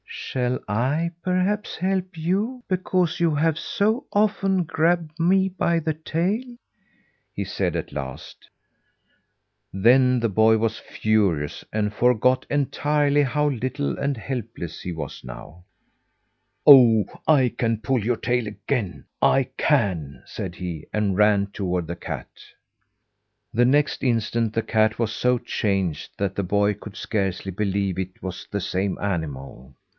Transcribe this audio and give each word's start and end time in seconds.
"Shall 0.13 0.59
I 0.67 1.11
perhaps 1.21 1.77
help 1.77 2.17
you 2.17 2.63
because 2.69 3.19
you 3.19 3.35
have 3.35 3.59
so 3.59 4.05
often 4.13 4.63
grabbed 4.63 5.19
me 5.19 5.49
by 5.49 5.77
the 5.79 5.93
tail?" 5.93 6.41
he 7.33 7.43
said 7.43 7.75
at 7.75 7.91
last. 7.91 8.49
Then 9.73 10.19
the 10.21 10.29
boy 10.29 10.57
was 10.57 10.79
furious 10.79 11.63
and 11.71 11.93
forgot 11.93 12.45
entirely 12.49 13.23
how 13.23 13.49
little 13.49 13.99
and 13.99 14.15
helpless 14.15 14.81
he 14.81 14.93
was 14.93 15.21
now. 15.23 15.65
"Oh! 16.65 17.03
I 17.27 17.53
can 17.55 17.77
pull 17.81 18.03
your 18.03 18.15
tail 18.17 18.47
again, 18.47 19.05
I 19.21 19.49
can," 19.57 20.23
said 20.25 20.55
he, 20.55 20.87
and 20.93 21.17
ran 21.17 21.47
toward 21.47 21.87
the 21.87 21.95
cat. 21.97 22.29
The 23.53 23.65
next 23.65 24.01
instant 24.01 24.53
the 24.53 24.63
cat 24.63 24.97
was 24.97 25.11
so 25.13 25.37
changed 25.37 26.11
that 26.17 26.35
the 26.35 26.43
boy 26.43 26.73
could 26.73 26.95
scarcely 26.95 27.51
believe 27.51 27.99
it 27.99 28.23
was 28.23 28.47
the 28.49 28.61
same 28.61 28.97
animal. 28.99 29.75